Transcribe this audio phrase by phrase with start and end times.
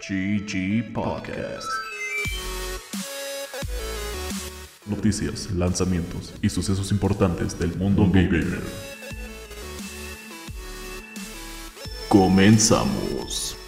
[0.00, 1.68] GG Podcast.
[4.86, 8.60] Noticias, lanzamientos y sucesos importantes del mundo gamer.
[12.08, 13.58] Comenzamos.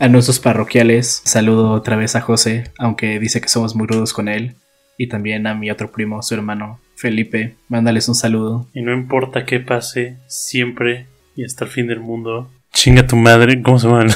[0.00, 1.20] Anuncios parroquiales.
[1.24, 4.54] Saludo otra vez a José, aunque dice que somos muy rudos con él.
[4.96, 7.54] Y también a mi otro primo, su hermano, Felipe.
[7.68, 8.66] Mándales un saludo.
[8.72, 12.50] Y no importa qué pase, siempre y hasta el fin del mundo.
[12.72, 14.06] Chinga tu madre, ¿cómo se llama?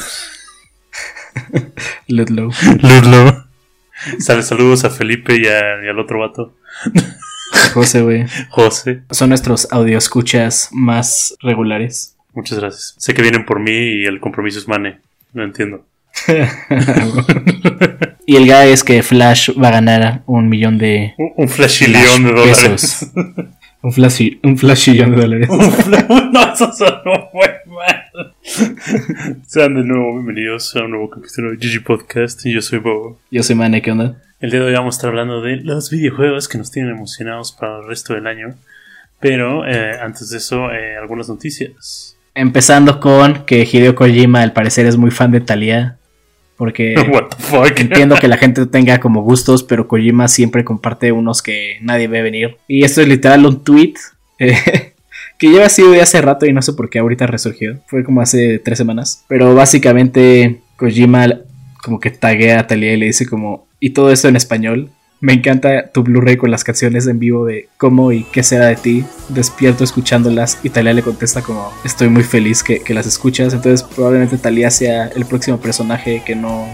[2.12, 2.50] Ludlow.
[2.80, 3.44] Ludlow.
[4.18, 6.54] Sale saludos a Felipe y, a- y al otro vato.
[7.74, 8.24] José, güey.
[8.50, 9.02] José.
[9.10, 12.16] Son nuestros audioscuchas más regulares.
[12.34, 12.94] Muchas gracias.
[12.98, 15.00] Sé que vienen por mí y el compromiso es mane.
[15.34, 15.84] No entiendo.
[18.26, 22.24] y el guy es que Flash va a ganar un millón de Un, un flashillón
[22.24, 22.58] de dólares.
[22.62, 23.06] pesos.
[23.82, 25.48] Un, flash, un flashillón de dólares.
[26.32, 28.34] No, eso sonó muy mal.
[29.44, 32.46] Sean de nuevo bienvenidos a un nuevo capítulo de GG Podcast.
[32.46, 33.18] Y yo soy Bobo.
[33.32, 34.22] Yo soy Mane, ¿qué onda?
[34.38, 37.50] El día de hoy vamos a estar hablando de los videojuegos que nos tienen emocionados
[37.50, 38.54] para el resto del año.
[39.18, 42.16] Pero eh, antes de eso, eh, algunas noticias.
[42.36, 45.96] Empezando con que Hideo Kojima al parecer es muy fan de Thalía.
[46.62, 46.94] Porque
[47.76, 52.22] entiendo que la gente tenga como gustos, pero Kojima siempre comparte unos que nadie ve
[52.22, 52.56] venir.
[52.68, 53.94] Y esto es literal un tweet
[54.38, 54.54] eh,
[55.40, 57.80] que lleva así de hace rato y no sé por qué ahorita resurgió.
[57.88, 59.24] Fue como hace tres semanas.
[59.26, 61.40] Pero básicamente Kojima
[61.82, 63.66] como que taguea a Thalía y le dice como...
[63.80, 64.90] Y todo esto en español.
[65.22, 68.74] Me encanta tu Blu-ray con las canciones en vivo de cómo y qué será de
[68.74, 69.04] ti.
[69.28, 73.54] Despierto escuchándolas y Talia le contesta como estoy muy feliz que, que las escuchas.
[73.54, 76.66] Entonces probablemente Talia sea el próximo personaje que no...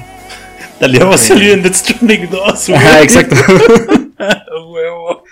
[0.80, 2.68] Talia va a salir en Death Stranding 2.
[2.68, 2.78] güey.
[2.78, 3.36] Ajá, exacto.
[4.72, 5.24] Huevo.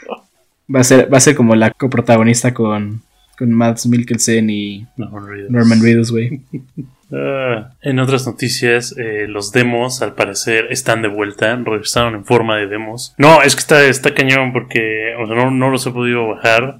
[0.74, 3.00] Va a ser, va a ser como la coprotagonista con,
[3.38, 4.86] con Mads Mikkelsen y.
[4.98, 6.42] Norman Reedus, güey.
[7.12, 12.56] Ah, en otras noticias, eh, los demos al parecer están de vuelta, regresaron en forma
[12.56, 13.14] de demos.
[13.16, 16.78] No, es que está, está cañón porque o sea, no, no los he podido bajar,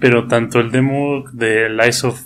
[0.00, 2.20] pero tanto el demo de Lies of...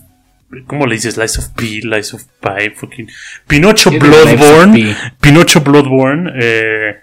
[0.66, 1.16] ¿Cómo le dices?
[1.16, 3.09] Lies of P, Lies of Pi, fucking...
[3.47, 6.97] Pinocho Bloodborne, Pinocho Bloodborne eh,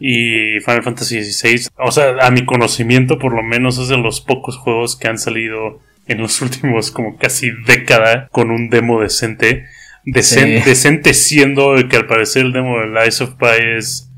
[0.00, 1.68] y Final Fantasy XVI.
[1.76, 5.18] O sea, a mi conocimiento por lo menos es de los pocos juegos que han
[5.18, 9.66] salido en los últimos como casi década con un demo decente.
[10.04, 10.68] Decen- Sí.
[10.68, 13.46] Decente siendo que al parecer el demo de Lies of Pi
[13.78, 14.08] es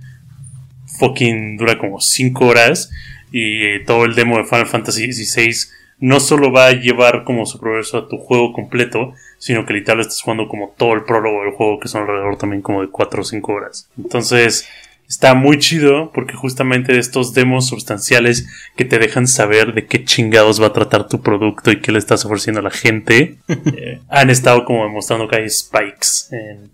[0.99, 2.91] fucking dura como 5 horas
[3.33, 5.55] y todo el demo de Final Fantasy XVI
[5.99, 10.01] no solo va a llevar como su progreso a tu juego completo, sino que literal
[10.01, 13.23] estás jugando como todo el prólogo del juego que son alrededor también como de 4
[13.23, 13.89] o 5 horas.
[13.97, 14.69] Entonces
[15.09, 20.61] está muy chido porque justamente estos demos sustanciales que te dejan saber de qué chingados
[20.61, 24.31] va a tratar tu producto y qué le estás ofreciendo a la gente eh, han
[24.31, 26.71] estado como demostrando que hay spikes en,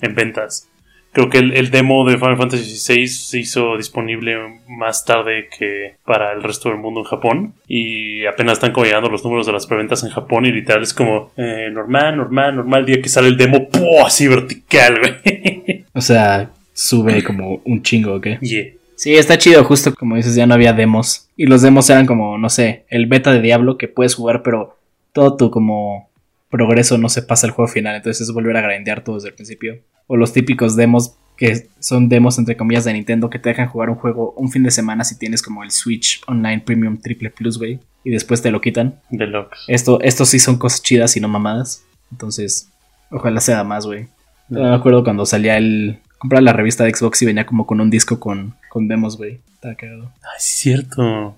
[0.00, 0.68] en ventas.
[1.12, 5.96] Creo que el, el demo de Final Fantasy VI se hizo disponible más tarde que
[6.06, 7.54] para el resto del mundo en Japón.
[7.68, 10.46] Y apenas están como llegando los números de las preventas en Japón.
[10.46, 12.86] Y literal es como eh, normal, normal, normal.
[12.86, 14.06] Día que sale el demo, ¡pum!
[14.06, 15.84] así vertical, güey.
[15.92, 18.26] O sea, sube como un chingo, ¿ok?
[18.40, 18.72] Yeah.
[18.96, 21.28] Sí, está chido, justo como dices, ya no había demos.
[21.36, 24.78] Y los demos eran como, no sé, el beta de Diablo que puedes jugar, pero
[25.12, 26.08] todo tu como
[26.50, 27.96] progreso no se pasa al juego final.
[27.96, 29.80] Entonces es volver a grindear todo desde el principio.
[30.06, 33.90] O los típicos demos que son demos entre comillas de Nintendo que te dejan jugar
[33.90, 37.58] un juego un fin de semana si tienes como el Switch Online Premium Triple Plus,
[37.58, 37.80] güey.
[38.04, 39.00] Y después te lo quitan.
[39.10, 39.64] Deluxe.
[39.66, 41.84] Esto, estos sí son cosas chidas y no mamadas.
[42.10, 42.70] Entonces,
[43.10, 44.08] ojalá sea más, güey.
[44.48, 46.00] Yo Me acuerdo cuando salía el.
[46.22, 49.40] Comprar la revista de Xbox y venía como con un disco con, con demos, güey.
[49.54, 50.12] Estaba cagado.
[50.22, 51.34] Ay, es cierto.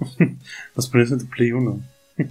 [0.74, 1.78] Los primeros en tu Play 1.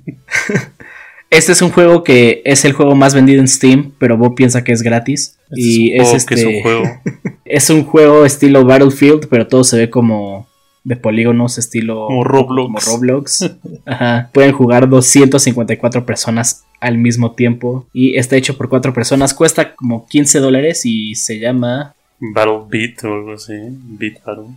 [1.29, 4.63] Este es un juego que es el juego más vendido en Steam, pero Bob piensa
[4.63, 5.37] que es gratis.
[5.51, 6.35] y es, Este un juego este.
[6.35, 7.01] que es un juego.
[7.45, 10.47] Es un juego estilo Battlefield, pero todo se ve como
[10.83, 12.65] de polígonos, estilo Como Roblox.
[12.65, 13.51] como Roblox.
[13.85, 14.29] Ajá.
[14.33, 17.87] Pueden jugar 254 personas al mismo tiempo.
[17.93, 19.33] Y está hecho por cuatro personas.
[19.33, 21.95] Cuesta como 15 dólares y se llama.
[22.19, 23.53] Battle Beat o algo así.
[23.69, 24.55] Beat Battle.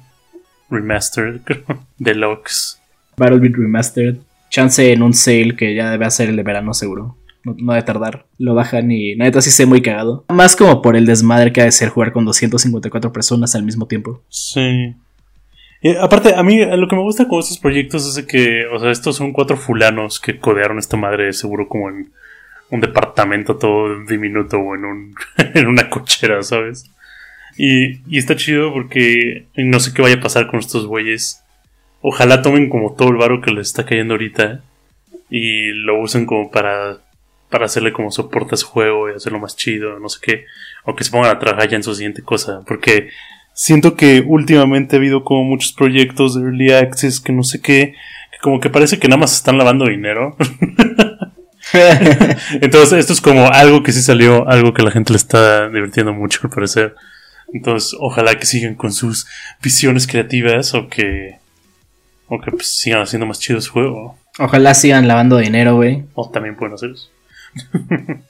[0.71, 1.65] Remastered, creo.
[1.99, 2.81] Deluxe.
[3.17, 4.17] Battle Beat Remastered.
[4.51, 7.17] Chance en un sale que ya debe ser el de verano seguro.
[7.45, 8.27] No, no debe tardar.
[8.39, 10.25] Lo bajan y neta sí se muy cagado.
[10.29, 13.87] Más como por el desmadre que ha de ser jugar con 254 personas al mismo
[13.87, 14.23] tiempo.
[14.29, 14.95] Sí.
[16.01, 19.17] Aparte, a mí lo que me gusta con estos proyectos es que, o sea, estos
[19.17, 22.13] son cuatro fulanos que codearon esta madre seguro como en
[22.71, 25.15] un departamento todo diminuto o en, un,
[25.55, 26.91] en una cochera, ¿sabes?
[27.59, 31.43] Y, y está chido porque no sé qué vaya a pasar con estos güeyes.
[32.01, 34.63] Ojalá tomen como todo el varo que les está cayendo ahorita
[35.31, 36.99] y lo usen como para
[37.49, 40.45] para hacerle como soporte a su juego y hacerlo más chido, no sé qué,
[40.85, 43.11] o que se pongan a trabajar ya en su siguiente cosa, porque
[43.57, 47.95] siento que últimamente ha habido como muchos proyectos de Early Access que no sé qué,
[48.31, 50.37] que como que parece que nada más están lavando dinero.
[52.61, 56.13] Entonces esto es como algo que sí salió, algo que la gente le está divirtiendo
[56.13, 56.95] mucho al parecer.
[57.53, 59.27] Entonces ojalá que sigan con sus
[59.63, 61.39] visiones creativas o que,
[62.29, 64.19] o que pues, sigan haciendo más chido su juego.
[64.39, 66.05] Ojalá sigan lavando dinero, güey.
[66.15, 67.09] O también pueden hacer eso.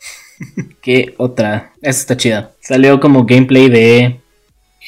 [0.81, 1.73] ¿Qué otra?
[1.83, 2.51] Esta está chida.
[2.61, 4.21] Salió como gameplay de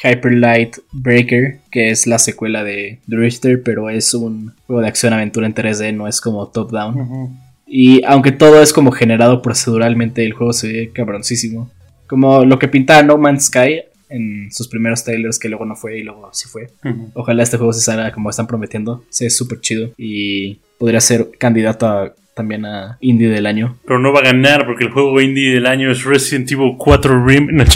[0.02, 5.46] Hyper Light Breaker, que es la secuela de Drifter, pero es un juego de acción-aventura
[5.46, 7.38] en 3D, no es como top-down.
[7.66, 11.70] Y aunque todo es como generado proceduralmente, el juego se ve cabroncísimo.
[12.06, 15.98] Como lo que pintaba No Man's Sky en sus primeros trailers, que luego no fue
[15.98, 16.68] y luego sí fue.
[17.14, 19.04] Ojalá este juego se salga como están prometiendo.
[19.10, 23.76] Se ve súper chido y podría ser candidato también a Indie del año.
[23.84, 27.26] Pero no va a ganar porque el juego Indie del año es Resident Evil 4
[27.26, 27.48] Rim.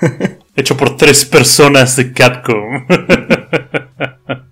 [0.56, 2.86] hecho por tres personas de Capcom.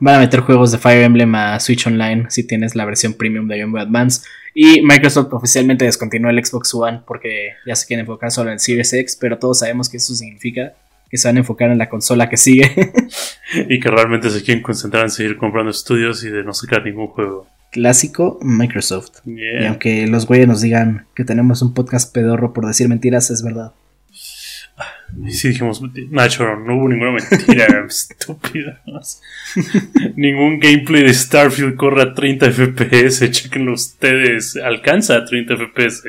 [0.00, 3.46] Van a meter juegos de Fire Emblem a Switch Online si tienes la versión premium
[3.46, 4.22] de Game Boy Advance.
[4.54, 8.92] Y Microsoft oficialmente descontinuó el Xbox One porque ya se quiere enfocar solo en Series
[8.92, 10.74] X, pero todos sabemos que eso significa
[11.08, 12.92] que se van a enfocar en la consola que sigue.
[13.68, 17.08] y que realmente se quieren concentrar en seguir comprando estudios y de no sacar ningún
[17.08, 17.46] juego.
[17.70, 19.26] Clásico Microsoft.
[19.26, 23.42] Y aunque los güeyes nos digan que tenemos un podcast pedorro por decir mentiras, es
[23.42, 23.72] verdad.
[25.22, 29.20] Y sí dijimos, Nacho, no hubo ninguna mentira, estúpidos.
[30.16, 36.02] Ningún gameplay de Starfield corre a 30 FPS, chequenlo ustedes, alcanza a 30 FPS,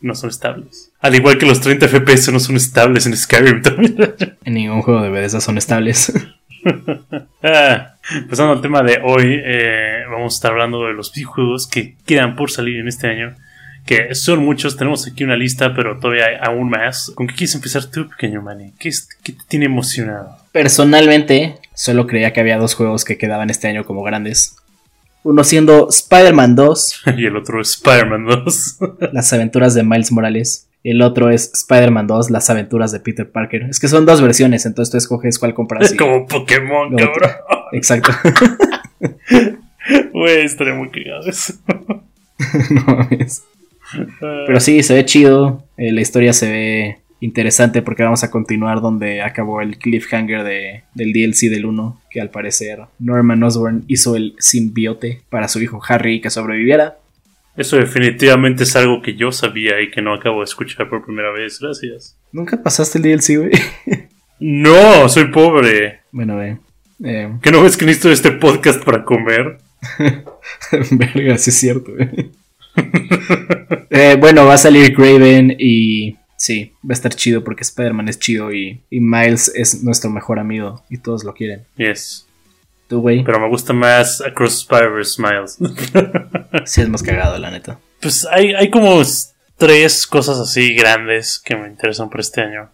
[0.00, 0.92] no son estables.
[1.00, 3.96] Al igual que los 30 FPS no son estables en Skyrim también.
[4.44, 6.12] En ningún juego de Bethesda son estables.
[7.42, 7.94] ah,
[8.28, 12.36] pasando al tema de hoy, eh, vamos a estar hablando de los videojuegos que quedan
[12.36, 13.34] por salir en este año
[13.86, 17.12] que son muchos, tenemos aquí una lista, pero todavía hay aún más.
[17.14, 18.72] ¿Con qué quieres empezar tú, pequeño Manny?
[18.78, 18.90] ¿Qué,
[19.22, 20.36] te tiene emocionado?
[20.52, 24.56] Personalmente, solo creía que había dos juegos que quedaban este año como grandes.
[25.22, 27.02] Uno siendo Spider-Man 2.
[27.16, 28.78] y el otro Spider-Man 2.
[29.12, 30.66] las aventuras de Miles Morales.
[30.82, 33.62] El otro es Spider-Man 2, las aventuras de Peter Parker.
[33.62, 35.82] Es que son dos versiones, entonces tú escoges cuál comprar.
[35.82, 37.30] Es como Pokémon, cabrón.
[37.72, 38.10] Exacto.
[40.12, 41.54] Güey, estaría muy cagado eso.
[42.70, 43.42] no mames.
[44.20, 45.64] Pero sí, se ve chido.
[45.76, 50.84] Eh, la historia se ve interesante porque vamos a continuar donde acabó el cliffhanger de,
[50.94, 55.80] del DLC del 1, que al parecer Norman Osborn hizo el simbiote para su hijo
[55.88, 56.98] Harry que sobreviviera.
[57.56, 61.30] Eso definitivamente es algo que yo sabía y que no acabo de escuchar por primera
[61.30, 62.18] vez, gracias.
[62.30, 63.50] ¿Nunca pasaste el DLC, güey?
[64.40, 66.00] no, soy pobre.
[66.12, 66.58] Bueno, ve.
[67.02, 69.58] Eh, ¿Que no ves que necesito este podcast para comer?
[70.90, 72.30] Verga, sí es cierto, güey.
[73.88, 78.18] Eh, bueno, va a salir Craven y sí, va a estar chido porque Spider-Man es
[78.18, 81.64] chido y, Miles es nuestro mejor amigo y todos lo quieren.
[81.76, 82.26] Yes.
[82.88, 83.24] ¿Tú, güey?
[83.24, 85.58] Pero me gusta más Across Spider-Verse Miles.
[86.66, 87.78] sí, es más cagado, la neta.
[88.00, 89.02] Pues hay, hay como
[89.56, 92.68] tres cosas así grandes que me interesan por este año.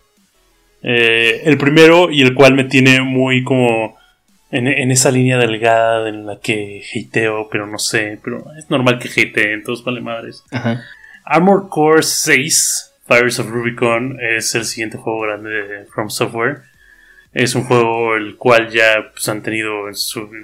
[0.82, 3.96] Eh, el primero y el cual me tiene muy como
[4.52, 9.08] en, esa línea delgada en la que hateo, pero no sé, pero es normal que
[9.08, 10.44] hatee, entonces vale madres.
[11.24, 16.62] Armor Core 6, Fires of Rubicon, es el siguiente juego grande de From Software.
[17.32, 19.94] Es un juego el cual ya pues, han tenido en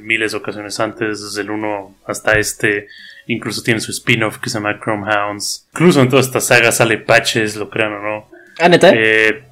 [0.07, 2.89] miles de ocasiones antes, desde el 1 hasta este.
[3.27, 5.69] Incluso tiene su spin-off que se llama Chrome Hounds.
[5.75, 8.31] Incluso en toda esta saga sale patches, lo crean o no.
[8.59, 8.91] Ah, neta.
[8.95, 9.48] Eh,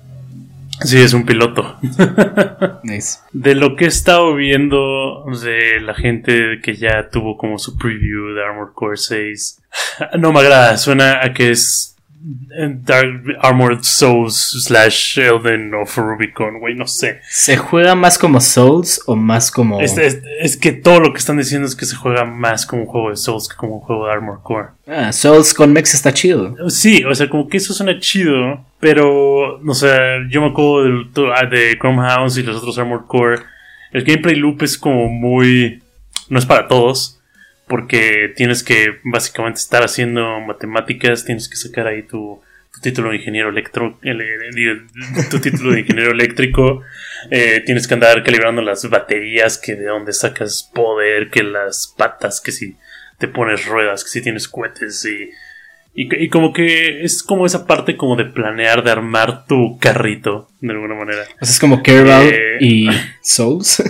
[0.83, 1.79] Sí, es un piloto.
[2.83, 3.19] nice.
[3.33, 8.35] De lo que he estado viendo de la gente que ya tuvo como su preview
[8.35, 9.63] de Armored Core 6,
[10.19, 10.77] no me agrada.
[10.77, 11.97] Suena a que es
[12.29, 17.21] Dark Armored Souls slash Elden of Rubicon, güey, no sé.
[17.29, 19.81] ¿Se juega más como Souls o más como.?
[19.81, 22.89] Es, es, que todo lo que están diciendo es que se juega más como un
[22.89, 24.69] juego de Souls que como un juego de Armored Core.
[24.89, 26.57] Ah, Souls con Mex está chido.
[26.69, 29.97] Sí, o sea, como que eso suena chido, pero, no sé,
[30.29, 33.39] yo me acuerdo de, ah, de Chrome House y los otros Armored Core.
[33.93, 35.83] El gameplay loop es como muy.
[36.29, 37.17] No es para todos
[37.67, 42.41] porque tienes que básicamente estar haciendo matemáticas, tienes que sacar ahí tu,
[42.83, 43.99] título de ingeniero electro,
[45.31, 46.83] tu título de ingeniero eléctrico,
[47.31, 52.41] eh, tienes que andar calibrando las baterías, que de dónde sacas poder, que las patas,
[52.41, 52.77] que si
[53.19, 55.31] te pones ruedas, que si tienes cohetes y,
[55.99, 60.73] y, como que es como esa parte como de planear, de armar tu carrito, de
[60.73, 61.23] alguna manera.
[61.41, 62.89] es como Kerbal eh, y
[63.23, 63.83] Souls.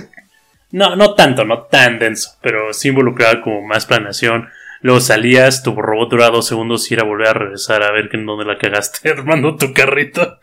[0.71, 4.49] No, no tanto, no tan denso, pero sí involucrada como más planeación.
[4.83, 8.19] Luego salías, tu robot duraba dos segundos y era volver a regresar a ver que
[8.19, 10.39] en dónde la cagaste armando tu carrito.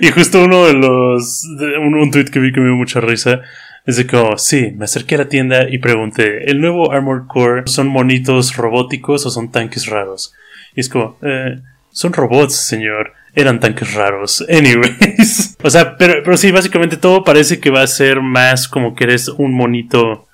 [0.00, 1.42] Y justo uno de los.
[1.58, 3.40] de- un, un tweet que vi que me dio mucha risa.
[3.86, 7.62] Es de como, sí, me acerqué a la tienda y pregunté: ¿el nuevo Armored Core
[7.66, 10.34] son monitos robóticos o son tanques raros?
[10.76, 13.14] Y es como, eh, son robots, señor.
[13.34, 14.44] Eran tanques raros.
[14.48, 15.56] Anyways.
[15.62, 19.04] o sea, pero, pero sí, básicamente todo parece que va a ser más como que
[19.04, 20.28] eres un monito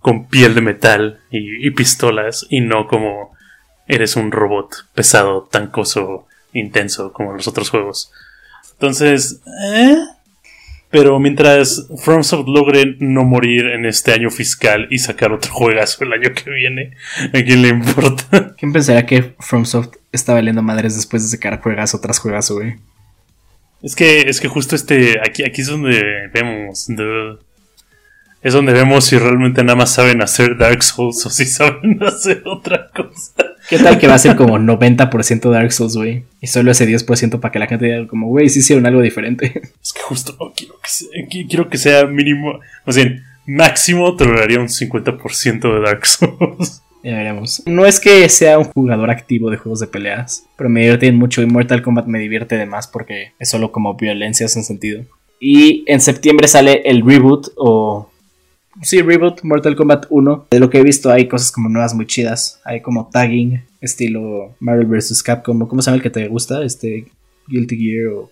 [0.00, 3.36] con piel de metal y, y pistolas y no como
[3.86, 8.12] eres un robot pesado, tancoso, intenso como los otros juegos.
[8.72, 9.40] Entonces,
[9.74, 9.96] ¿eh?
[10.90, 16.12] Pero mientras FromSoft logre no morir en este año fiscal y sacar otro juegazo el
[16.12, 16.96] año que viene,
[17.32, 18.54] ¿a quién le importa?
[18.58, 22.74] ¿Quién pensaría que FromSoft está valiendo madres después de sacar juegas tras juegas, güey?
[23.82, 27.38] Es que, es que justo este, aquí, aquí es donde vemos, duh.
[28.42, 32.42] Es donde vemos si realmente nada más saben hacer Dark Souls o si saben hacer
[32.46, 33.46] otra cosa.
[33.68, 36.24] ¿Qué tal que va a ser como 90% Dark Souls, güey?
[36.40, 39.62] Y solo ese 10% para que la gente diga como, güey, sí hicieron algo diferente.
[39.82, 43.04] Es que justo no quiero que sea, qui- quiero que sea mínimo, o sea,
[43.46, 46.82] máximo toleraría un 50% de Dark Souls.
[47.02, 47.62] Ya veremos.
[47.64, 51.40] No es que sea un jugador activo de juegos de peleas, pero me divierten mucho
[51.40, 55.04] y Mortal Kombat me divierte de más porque es solo como violencia sin sentido.
[55.40, 58.09] Y en septiembre sale el reboot o...
[58.82, 60.46] Sí, reboot, Mortal Kombat 1.
[60.50, 62.60] De lo que he visto hay cosas como nuevas muy chidas.
[62.64, 65.22] Hay como tagging, estilo Marvel vs.
[65.22, 65.66] Capcom.
[65.66, 66.64] ¿Cómo se llama el que te gusta?
[66.64, 67.06] Este
[67.48, 68.30] Guilty Gear o...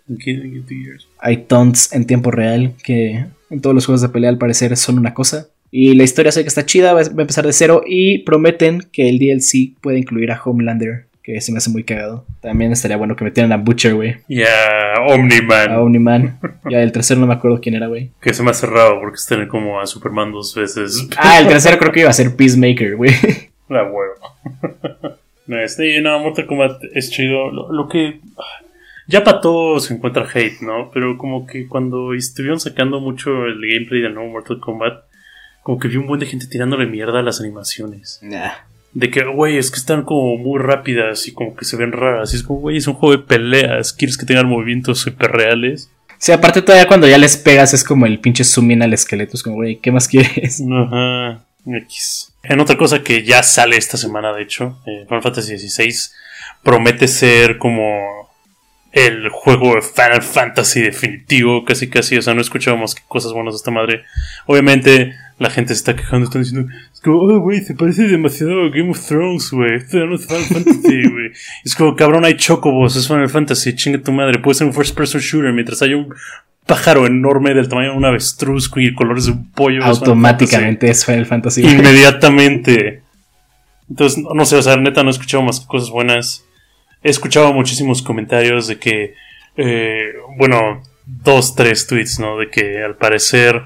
[1.18, 4.98] Hay taunts en tiempo real que en todos los juegos de pelea al parecer son
[4.98, 5.48] una cosa.
[5.70, 9.10] Y la historia sé que está chida, va a empezar de cero y prometen que
[9.10, 12.24] el DLC puede incluir a Homelander, que se me hace muy cagado.
[12.40, 14.16] También estaría bueno que metieran a Butcher, güey.
[14.28, 16.40] Y a Omni-Man, A Omni-Man.
[16.70, 18.12] Ya el tercero no me acuerdo quién era, güey.
[18.22, 21.06] que se me ha cerrado porque es tener como a Superman dos veces.
[21.18, 23.10] Ah, el tercero creo que iba a ser Peacemaker, güey.
[23.68, 24.14] La huevo.
[25.46, 27.50] no, este, no, Mortal Kombat es chido.
[27.50, 28.20] Lo, lo que.
[29.06, 30.90] Ya para todo se encuentra hate, ¿no?
[30.94, 35.04] Pero como que cuando estuvieron sacando mucho el gameplay del nuevo Mortal Kombat,
[35.62, 38.18] como que vi un buen de gente tirándole mierda a las animaciones.
[38.92, 42.32] De que, güey, es que están como muy rápidas y como que se ven raras.
[42.32, 43.92] Y es como, güey, es un juego de peleas.
[43.92, 45.90] ¿Quieres que tengan movimientos super reales?
[46.18, 49.36] Sí, aparte todavía cuando ya les pegas es como el pinche zoom al esqueleto.
[49.36, 50.62] Es como, güey, ¿qué más quieres?
[50.72, 51.44] Ajá.
[51.66, 52.32] X.
[52.42, 55.94] En otra cosa que ya sale esta semana, de hecho, eh, Final Fantasy XVI
[56.62, 58.28] promete ser como
[58.92, 63.58] el juego de Final Fantasy definitivo, casi casi, o sea, no escuchábamos cosas buenas de
[63.58, 64.04] esta madre.
[64.46, 68.64] Obviamente la gente se está quejando, están diciendo, es como, oh, güey, se parece demasiado
[68.64, 71.30] a Game of Thrones, güey, esto no es Final Fantasy, güey.
[71.64, 74.96] Es como, cabrón, hay chocobos, es Final Fantasy, chinga tu madre, puede ser un first
[74.96, 76.12] person shooter mientras hay un
[76.66, 79.78] pájaro enorme del tamaño de un avestruz y colores de un pollo.
[79.78, 81.62] es Final Fantasy Automáticamente es Final Fantasy.
[81.62, 83.02] inmediatamente.
[83.88, 86.44] Entonces, no, no sé, o sea, neta, no he escuchado más cosas buenas.
[87.02, 89.14] He escuchado muchísimos comentarios de que,
[89.56, 92.36] eh, bueno, dos, tres tweets, ¿no?
[92.38, 93.62] De que al parecer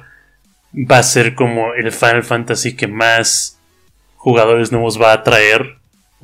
[0.75, 3.59] va a ser como el Final Fantasy que más
[4.17, 5.77] jugadores nuevos va a atraer,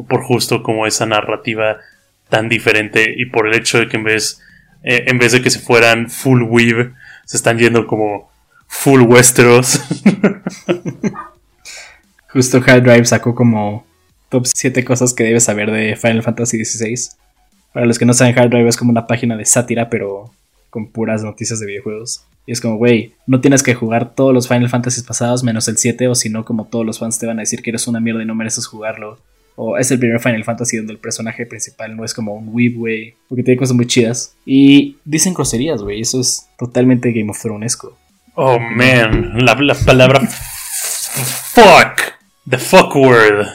[0.08, 1.78] por justo como esa narrativa
[2.28, 4.40] tan diferente y por el hecho de que en vez,
[4.82, 6.92] eh, en vez de que se fueran full weave,
[7.24, 8.30] se están yendo como
[8.68, 9.80] full Westeros.
[12.32, 13.86] Justo Hard Drive sacó como
[14.28, 17.16] top 7 cosas que debes saber de Final Fantasy XVI.
[17.72, 20.32] Para los que no saben, Hard Drive es como una página de sátira, pero
[20.70, 22.24] con puras noticias de videojuegos.
[22.46, 25.76] Y es como, güey, no tienes que jugar todos los Final Fantasy pasados menos el
[25.76, 28.00] 7, o si no, como todos los fans te van a decir que eres una
[28.00, 29.18] mierda y no mereces jugarlo.
[29.56, 32.76] O es el primer Final Fantasy donde el personaje principal no es como un weeb,
[32.76, 33.14] güey.
[33.28, 34.34] Porque tiene cosas muy chidas.
[34.46, 36.00] Y dicen groserías, güey.
[36.00, 37.98] Eso es totalmente Game of Thronesco.
[38.34, 40.20] Oh man, la, la palabra
[41.58, 42.14] fuck,
[42.48, 43.46] the fuck word.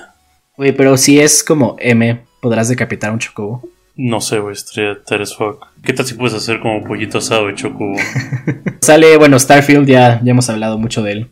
[0.58, 3.64] Güey, pero si es como M, podrás decapitar a un chocobo.
[3.96, 5.68] No sé, güey, estaría as fuck.
[5.84, 7.94] ¿Qué tal si puedes hacer como pollito asado de choco?
[8.82, 11.28] Sale, bueno, Starfield, ya, ya hemos hablado mucho de él.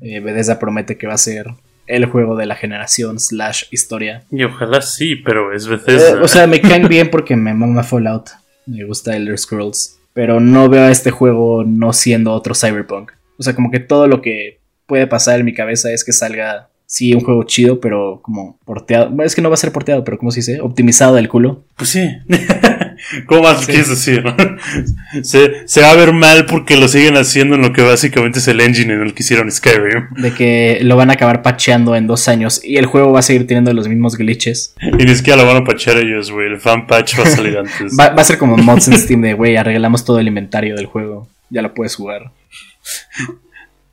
[0.00, 1.46] Eh, Bethesda promete que va a ser
[1.86, 4.24] el juego de la generación slash historia.
[4.30, 6.22] Y ojalá sí, pero es Eh, Bethesda.
[6.22, 8.30] o sea, me caen bien porque me mama Fallout.
[8.66, 9.98] Me gusta Elder Scrolls.
[10.12, 13.12] Pero no veo a este juego no siendo otro Cyberpunk.
[13.38, 16.68] O sea, como que todo lo que puede pasar en mi cabeza es que salga,
[16.92, 19.10] sí, un juego chido, pero como porteado.
[19.22, 20.60] Es que no va a ser porteado, pero ¿cómo se dice?
[20.60, 21.64] Optimizado del culo.
[21.76, 22.06] Pues sí.
[23.26, 23.66] ¿Cómo más Sí.
[23.72, 24.22] quieres decir?
[24.22, 24.36] no?
[25.24, 28.46] se, se va a ver mal porque lo siguen haciendo en lo que básicamente es
[28.48, 30.08] el engine en el que hicieron Skyrim.
[30.18, 33.22] De que lo van a acabar patcheando en dos años y el juego va a
[33.22, 34.74] seguir teniendo los mismos glitches.
[34.82, 36.46] Y ni siquiera lo van a patchar ellos, güey.
[36.48, 37.96] El fan patch va a salir antes.
[37.98, 40.86] Va, va a ser como mods en Steam de, güey, arreglamos todo el inventario del
[40.86, 41.26] juego.
[41.48, 42.30] Ya lo puedes jugar.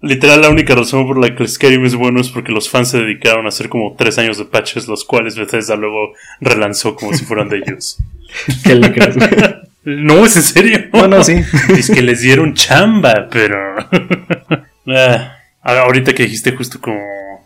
[0.02, 3.00] Literal, la única razón por la que Skyrim es bueno es porque los fans se
[3.00, 7.26] dedicaron a hacer como tres años de patches, los cuales Bethesda luego relanzó como si
[7.26, 7.98] fueran de ellos.
[8.64, 9.16] ¿Qué le crees?
[9.86, 10.90] No, es en serio.
[10.92, 11.42] No, no, sí.
[11.70, 13.58] Es que les dieron chamba, pero.
[14.92, 15.36] Ah,
[15.84, 17.00] ahorita que dijiste justo como.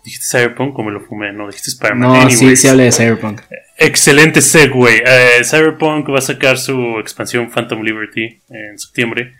[0.03, 2.09] Dijiste Cyberpunk, como me lo fumé, no dijiste Spider-Man.
[2.09, 2.61] No, sí, Anyways.
[2.61, 3.41] sí hablé de Cyberpunk.
[3.77, 5.03] Excelente segue.
[5.05, 9.35] Eh, Cyberpunk va a sacar su expansión Phantom Liberty en septiembre.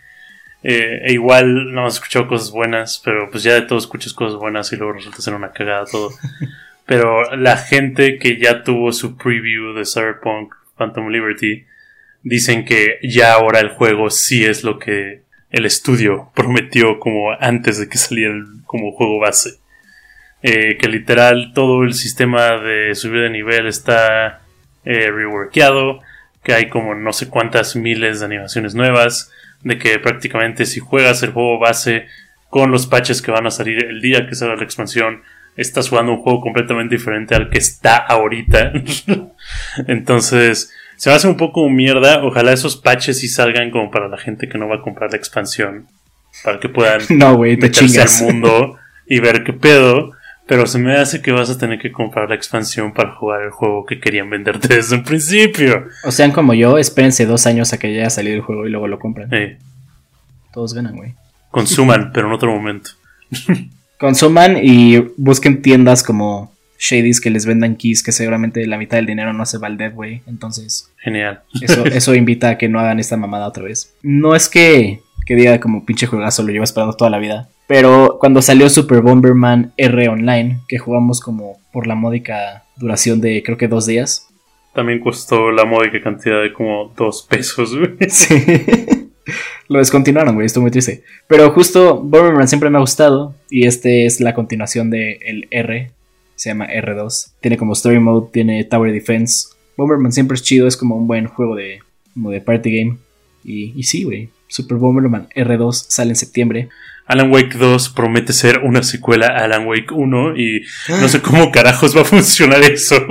[0.66, 4.38] Eh, e igual no hemos escuchado cosas buenas, pero pues ya de todo escuchas cosas
[4.38, 6.10] buenas y luego resulta ser una cagada todo.
[6.86, 11.64] pero la gente que ya tuvo su preview de Cyberpunk Phantom Liberty
[12.22, 17.78] dicen que ya ahora el juego sí es lo que el estudio prometió como antes
[17.78, 19.58] de que saliera el- como juego base.
[20.42, 24.42] Eh, que literal todo el sistema de subida de nivel está
[24.84, 26.00] eh, reworkeado,
[26.42, 29.32] que hay como no sé cuántas miles de animaciones nuevas,
[29.64, 32.06] de que prácticamente si juegas el juego base
[32.48, 35.22] con los patches que van a salir el día que salga la expansión,
[35.56, 38.72] estás jugando un juego completamente diferente al que está ahorita.
[39.88, 42.24] Entonces, se me hace un poco mierda.
[42.24, 45.16] Ojalá esos patches sí salgan como para la gente que no va a comprar la
[45.16, 45.88] expansión.
[46.42, 50.12] Para que puedan No, te meterse al mundo y ver qué pedo.
[50.46, 53.50] Pero se me hace que vas a tener que comprar la expansión para jugar el
[53.50, 55.86] juego que querían venderte desde un principio.
[56.04, 58.70] O sean como yo, espérense dos años a que ya haya salido el juego y
[58.70, 59.30] luego lo compran.
[60.52, 61.14] Todos ganan, güey.
[61.50, 62.90] consuman, pero en otro momento.
[63.98, 69.06] Consuman y busquen tiendas como Shadys que les vendan keys, que seguramente la mitad del
[69.06, 70.22] dinero no se va al dead, güey.
[70.26, 71.40] Entonces, Genial.
[71.62, 73.94] eso, eso invita a que no hagan esta mamada otra vez.
[74.02, 77.48] No es que, que diga como pinche juegazo, lo llevo esperando toda la vida.
[77.66, 83.42] Pero cuando salió Super Bomberman R Online, que jugamos como por la módica duración de
[83.42, 84.28] creo que dos días.
[84.74, 87.76] También costó la módica cantidad de como dos pesos.
[87.76, 87.96] güey.
[88.08, 88.34] Sí.
[89.68, 91.02] Lo descontinuaron, güey, estoy muy triste.
[91.26, 93.34] Pero justo Bomberman siempre me ha gustado.
[93.48, 95.90] Y este es la continuación de el R.
[96.36, 97.32] Se llama R2.
[97.40, 99.48] Tiene como Story Mode, tiene Tower Defense.
[99.76, 101.78] Bomberman siempre es chido, es como un buen juego de,
[102.12, 102.98] como de party game.
[103.42, 104.28] Y, y sí, güey.
[104.54, 106.68] Super Bomberman R2 sale en septiembre.
[107.06, 110.62] Alan Wake 2 promete ser una secuela a Alan Wake 1 y
[111.00, 113.04] no sé cómo carajos va a funcionar eso.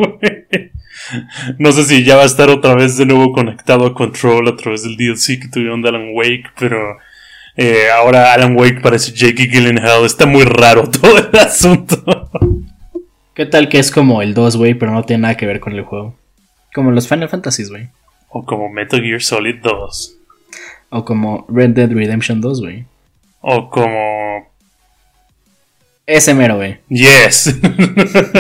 [1.60, 4.56] No sé si ya va a estar otra vez de nuevo conectado a Control a
[4.56, 6.98] través del DLC que tuvieron de Alan Wake, pero
[7.58, 10.06] eh, ahora Alan Wake parece Jake Gyllenhaal.
[10.06, 12.30] Está muy raro todo el asunto.
[13.34, 15.74] ¿Qué tal que es como el 2, güey, pero no tiene nada que ver con
[15.74, 16.16] el juego?
[16.74, 17.90] Como los Final Fantasies, güey.
[18.30, 20.20] O como Metal Gear Solid 2.
[20.96, 22.86] O como Red Dead Redemption 2, güey.
[23.42, 24.48] O como...
[26.06, 26.78] Ese mero, güey.
[26.88, 27.60] Yes.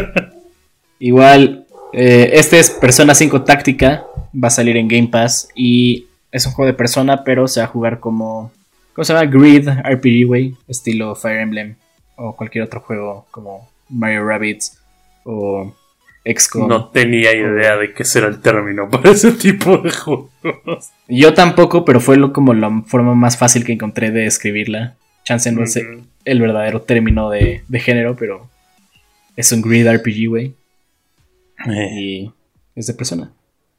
[0.99, 4.05] Igual, eh, este es Persona 5 Táctica.
[4.31, 5.49] Va a salir en Game Pass.
[5.55, 8.51] Y es un juego de persona, pero se va a jugar como.
[8.93, 9.25] ¿Cómo se llama?
[9.25, 10.55] Grid RPG, güey.
[10.67, 11.75] Estilo Fire Emblem.
[12.17, 14.77] O cualquier otro juego como Mario Rabbids.
[15.23, 15.73] O
[16.25, 16.67] XCOM.
[16.69, 20.29] no tenía idea de qué será el término para ese tipo de juegos.
[21.07, 24.95] Yo tampoco, pero fue lo, como la forma más fácil que encontré de escribirla.
[25.25, 26.05] Chance no Ujú.
[26.25, 28.49] el verdadero término de, de género, pero
[29.35, 30.53] es un Grid RPG, güey.
[31.69, 31.89] Eh.
[31.93, 32.31] Y
[32.75, 33.31] es de persona.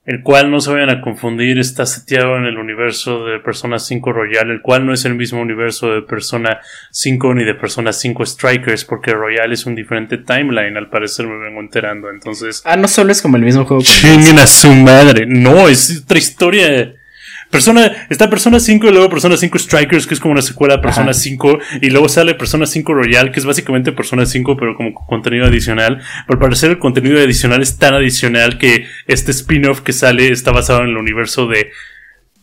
[0.06, 4.12] El cual no se vayan a confundir, está seteado en el universo de Persona 5
[4.12, 8.26] Royal, el cual no es el mismo universo de Persona 5 ni de Persona 5
[8.26, 12.10] Strikers, porque Royal es un diferente timeline, al parecer me vengo enterando.
[12.10, 13.82] Entonces, Ah, no solo es como el mismo juego.
[13.82, 15.24] chinguen a su madre.
[15.26, 16.92] No, es otra historia.
[17.54, 20.82] Persona, está Persona 5 y luego Persona 5 Strikers, que es como una secuela de
[20.82, 21.20] Persona Ajá.
[21.20, 25.06] 5, y luego sale Persona 5 Royal, que es básicamente Persona 5, pero como con
[25.06, 26.02] contenido adicional.
[26.26, 30.50] Pero al parecer el contenido adicional es tan adicional que este spin-off que sale está
[30.50, 31.70] basado en el universo de,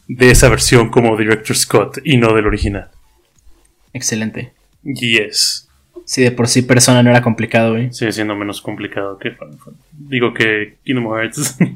[0.08, 2.88] de esa versión como Director Scott y no del original.
[3.92, 4.54] Excelente.
[4.86, 5.68] Yes.
[6.06, 7.92] Si de por sí persona no era complicado, güey.
[7.92, 9.36] Sigue siendo menos complicado que.
[9.92, 11.58] Digo que Kingdom Hearts.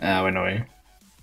[0.00, 0.62] Ah, bueno, güey.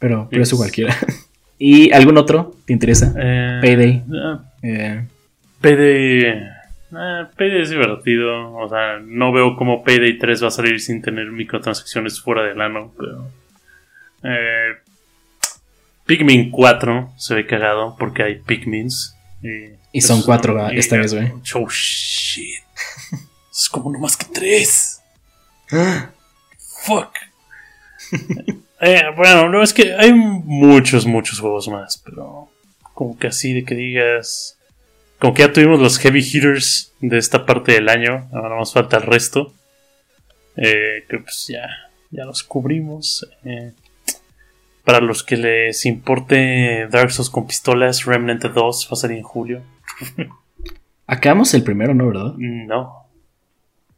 [0.06, 0.50] Pero, pero Yes.
[0.50, 0.96] eso cualquiera.
[1.58, 3.12] ¿Y algún otro te interesa?
[3.18, 4.04] Eh, Payday.
[4.24, 5.08] ah, Eh,
[5.62, 6.22] Payday.
[6.28, 8.54] eh, Payday es divertido.
[8.54, 12.62] O sea, no veo cómo Payday 3 va a salir sin tener microtransacciones fuera del
[12.62, 12.94] ano.
[12.96, 13.32] Pero.
[14.24, 14.76] Eh,
[16.06, 19.15] Pikmin 4 se ve cagado porque hay Pikmins.
[19.41, 21.32] Y, Y son eso- cuatro, y- esta vez, güey.
[21.56, 22.62] Oh shit.
[23.52, 25.02] es como no más que tres.
[26.86, 27.10] Fuck.
[28.82, 32.50] Eh, bueno, no es que hay muchos, muchos juegos más, pero
[32.94, 34.58] como que así de que digas.
[35.20, 38.98] Como que ya tuvimos los heavy hitters de esta parte del año, ahora nos falta
[38.98, 39.54] el resto.
[40.58, 41.68] Eh, que pues ya,
[42.12, 43.26] ya los cubrimos.
[43.46, 43.72] Eh,
[44.84, 49.24] para los que les importe Dark Souls con pistolas, Remnant 2 va a salir en
[49.24, 49.62] julio.
[51.08, 52.34] Acabamos el primero, ¿no, verdad?
[52.38, 53.06] No.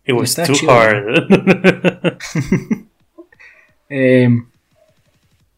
[0.06, 0.72] It was Está too chido.
[0.72, 2.18] hard.
[3.90, 4.28] Eh,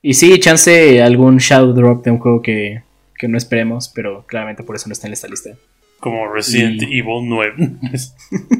[0.02, 2.84] y sí, chance algún shadow drop de un juego que,
[3.18, 5.52] que no esperemos, pero claramente por eso no está en esta lista.
[6.00, 7.54] Como Resident Y- Evil 9.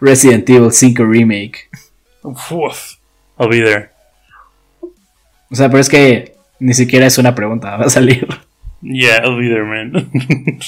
[0.00, 1.68] Resident Evil 5 Remake.
[2.22, 2.96] Uf.
[3.38, 3.90] I'll be there.
[5.50, 8.26] O sea, pero es que ni siquiera es una pregunta, va a salir.
[8.82, 10.10] Yeah, I'll be there, man.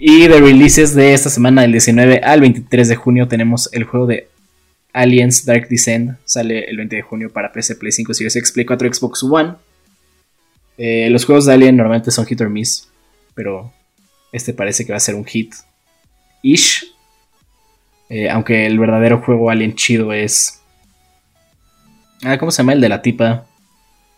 [0.00, 4.06] Y de releases de esta semana, del 19 al 23 de junio, tenemos el juego
[4.06, 4.28] de
[4.98, 6.18] Aliens Dark Descent.
[6.24, 9.54] Sale el 20 de junio para PC, Play 5, Series X, Play 4, Xbox One.
[10.76, 12.88] Eh, los juegos de Alien normalmente son hit or miss,
[13.34, 13.72] pero
[14.32, 15.54] este parece que va a ser un hit.
[16.42, 16.92] Ish.
[18.08, 20.60] Eh, aunque el verdadero juego Alien chido es.
[22.24, 22.72] Ah, ¿cómo se llama?
[22.72, 23.46] El de la tipa.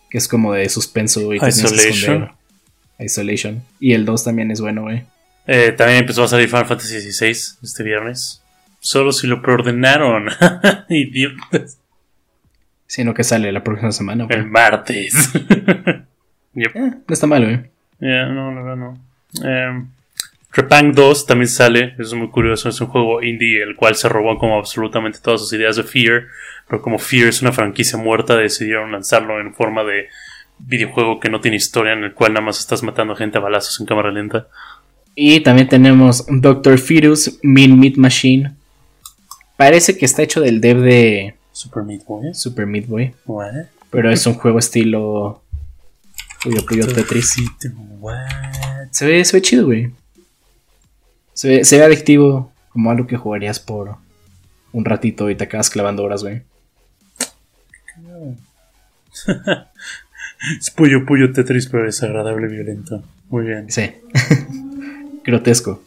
[0.09, 2.31] Que es como de suspenso y que Isolation.
[2.99, 3.63] Isolation.
[3.79, 5.03] Y el 2 también es bueno, güey.
[5.47, 7.29] Eh, también empezó a salir Final Fantasy XVI
[7.63, 8.40] este viernes.
[8.81, 10.27] Solo si lo preordenaron.
[10.89, 11.79] Idiotas.
[12.87, 14.39] Sino que sale la próxima semana, güey.
[14.39, 15.31] El martes.
[16.53, 16.75] yep.
[16.75, 17.61] Eh, no está mal, güey.
[17.99, 18.97] Yeah, no, no, no.
[19.43, 19.87] Em,
[20.51, 24.09] Trepang 2 también sale, eso es muy curioso, es un juego indie el cual se
[24.09, 26.27] robó como absolutamente todas sus ideas de Fear,
[26.67, 30.07] pero como Fear es una franquicia muerta decidieron lanzarlo en forma de
[30.57, 33.79] videojuego que no tiene historia, en el cual nada más estás matando gente a balazos
[33.79, 34.47] en cámara lenta.
[35.15, 38.55] Y también tenemos Doctor Fetus Min Meat Machine.
[39.61, 42.33] Parece que está hecho del dev de Super Meat Boy.
[42.33, 43.13] Super Meat Boy.
[43.27, 43.67] What?
[43.91, 45.43] Pero es un juego estilo.
[46.43, 47.35] Puyo Puyo Tetris.
[48.89, 49.91] Se ve, se ve chido, güey.
[51.33, 52.51] Se ve, se ve adictivo.
[52.69, 53.97] Como algo que jugarías por
[54.71, 56.41] un ratito y te acabas clavando horas, güey.
[60.59, 63.03] Es Puyo Puyo Tetris, pero desagradable y violento.
[63.29, 63.69] Muy bien.
[63.69, 63.91] Sí.
[65.23, 65.83] Grotesco.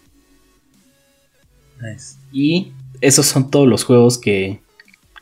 [1.83, 2.15] Nice.
[2.31, 2.73] Y
[3.05, 4.61] esos son todos los juegos que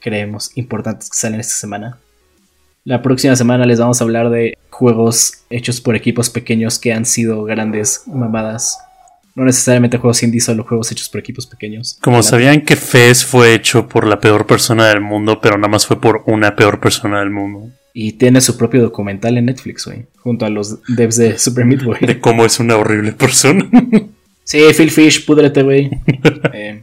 [0.00, 1.98] creemos importantes que salen esta semana.
[2.84, 7.06] La próxima semana les vamos a hablar de juegos hechos por equipos pequeños que han
[7.06, 8.78] sido grandes mamadas.
[9.34, 11.98] No necesariamente juegos indie, solo juegos hechos por equipos pequeños.
[12.02, 15.86] Como sabían que Fez fue hecho por la peor persona del mundo, pero nada más
[15.86, 17.68] fue por una peor persona del mundo.
[17.94, 20.06] Y tiene su propio documental en Netflix, güey.
[20.18, 21.98] Junto a los devs de Super Meat Boy.
[22.06, 23.68] De cómo es una horrible persona.
[24.44, 25.88] Sí, Phil Fish, púdrete, güey.
[26.52, 26.82] Eh,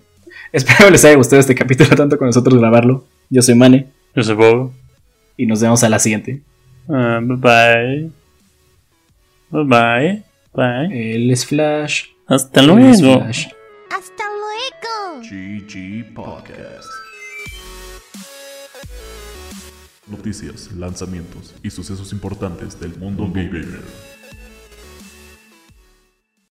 [0.53, 3.05] espero les haya gustado este capítulo tanto con nosotros grabarlo.
[3.29, 4.71] Yo soy Mane Yo soy Bob.
[5.37, 6.41] y nos vemos a la siguiente.
[6.89, 8.11] Ah, bye bye.
[9.51, 10.23] Bye bye.
[10.53, 11.15] Bye.
[11.15, 12.05] Él es Flash.
[12.27, 13.21] Hasta Él es luego.
[13.21, 13.47] Flash.
[13.91, 15.21] Hasta luego.
[15.21, 16.87] GG Podcast.
[20.07, 23.79] Noticias, lanzamientos y sucesos importantes del mundo gamer.